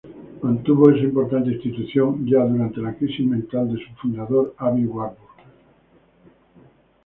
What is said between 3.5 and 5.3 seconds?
de su fundador, Aby Warburg.